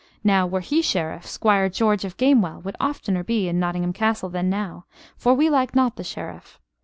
Now, 0.23 0.47
were 0.47 0.61
he 0.61 0.81
Sheriff, 0.81 1.27
Squire 1.27 1.69
George 1.69 2.03
of 2.05 2.17
Gamewell 2.17 2.63
would 2.63 2.75
oftener 2.79 3.23
be 3.23 3.47
in 3.47 3.59
Nottingham 3.59 3.93
Castle 3.93 4.29
than 4.29 4.49
now, 4.49 4.85
for 5.15 5.35
we 5.35 5.47
like 5.47 5.75
not 5.75 5.95
the 5.95 6.03
Sheriff. 6.03 6.59